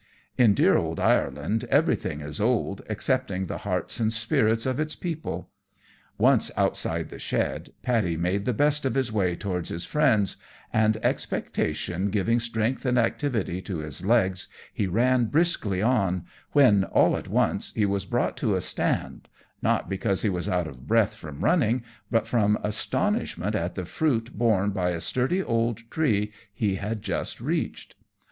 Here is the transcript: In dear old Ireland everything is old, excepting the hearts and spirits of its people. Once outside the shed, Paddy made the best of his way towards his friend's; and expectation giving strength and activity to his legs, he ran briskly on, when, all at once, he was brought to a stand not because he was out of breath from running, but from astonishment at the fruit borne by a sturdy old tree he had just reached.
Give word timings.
In 0.35 0.55
dear 0.55 0.77
old 0.77 0.99
Ireland 0.99 1.65
everything 1.69 2.21
is 2.21 2.41
old, 2.41 2.81
excepting 2.89 3.45
the 3.45 3.59
hearts 3.59 3.99
and 3.99 4.11
spirits 4.11 4.65
of 4.65 4.79
its 4.79 4.95
people. 4.95 5.51
Once 6.17 6.49
outside 6.57 7.09
the 7.09 7.19
shed, 7.19 7.69
Paddy 7.83 8.17
made 8.17 8.45
the 8.45 8.51
best 8.53 8.83
of 8.83 8.95
his 8.95 9.11
way 9.11 9.35
towards 9.35 9.69
his 9.69 9.85
friend's; 9.85 10.37
and 10.73 10.97
expectation 11.05 12.09
giving 12.09 12.39
strength 12.39 12.83
and 12.83 12.97
activity 12.97 13.61
to 13.61 13.77
his 13.77 14.03
legs, 14.03 14.47
he 14.73 14.87
ran 14.87 15.25
briskly 15.25 15.83
on, 15.83 16.25
when, 16.51 16.83
all 16.85 17.15
at 17.15 17.27
once, 17.27 17.71
he 17.75 17.85
was 17.85 18.03
brought 18.03 18.35
to 18.37 18.55
a 18.55 18.61
stand 18.61 19.29
not 19.61 19.87
because 19.87 20.23
he 20.23 20.29
was 20.29 20.49
out 20.49 20.65
of 20.65 20.87
breath 20.87 21.13
from 21.13 21.43
running, 21.43 21.83
but 22.09 22.27
from 22.27 22.57
astonishment 22.63 23.53
at 23.53 23.75
the 23.75 23.85
fruit 23.85 24.35
borne 24.35 24.71
by 24.71 24.89
a 24.89 24.99
sturdy 24.99 25.43
old 25.43 25.87
tree 25.91 26.33
he 26.51 26.77
had 26.77 27.03
just 27.03 27.39
reached. 27.39 27.93